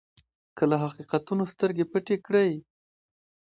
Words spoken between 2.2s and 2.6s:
کړئ.